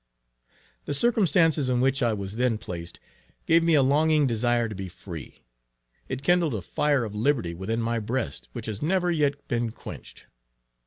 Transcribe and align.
The 0.85 0.95
circumstances 0.95 1.69
in 1.69 1.79
which 1.79 2.01
I 2.01 2.11
was 2.11 2.37
then 2.37 2.57
placed, 2.57 2.99
gave 3.45 3.63
me 3.63 3.75
a 3.75 3.83
longing 3.83 4.25
desire 4.25 4.67
to 4.67 4.73
be 4.73 4.89
free. 4.89 5.43
It 6.09 6.23
kindled 6.23 6.55
a 6.55 6.63
fire 6.63 7.03
of 7.03 7.13
liberty 7.13 7.53
within 7.53 7.83
my 7.83 7.99
breast 7.99 8.49
which 8.53 8.65
has 8.65 8.81
never 8.81 9.11
yet 9.11 9.47
been 9.47 9.69
quenched. 9.69 10.25